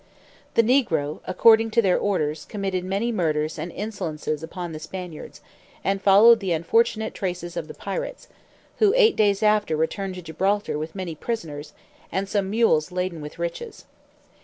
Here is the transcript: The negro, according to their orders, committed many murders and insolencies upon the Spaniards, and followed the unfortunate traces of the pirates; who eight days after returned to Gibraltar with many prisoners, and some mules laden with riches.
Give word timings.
The 0.55 0.63
negro, 0.63 1.19
according 1.27 1.69
to 1.77 1.81
their 1.83 1.95
orders, 1.99 2.45
committed 2.45 2.83
many 2.83 3.11
murders 3.11 3.59
and 3.59 3.71
insolencies 3.71 4.41
upon 4.41 4.71
the 4.71 4.79
Spaniards, 4.79 5.41
and 5.83 6.01
followed 6.01 6.39
the 6.39 6.53
unfortunate 6.53 7.13
traces 7.13 7.55
of 7.55 7.67
the 7.67 7.75
pirates; 7.75 8.27
who 8.79 8.95
eight 8.97 9.15
days 9.15 9.43
after 9.43 9.77
returned 9.77 10.15
to 10.15 10.23
Gibraltar 10.23 10.79
with 10.79 10.95
many 10.95 11.13
prisoners, 11.13 11.73
and 12.11 12.27
some 12.27 12.49
mules 12.49 12.91
laden 12.91 13.21
with 13.21 13.37
riches. 13.37 13.85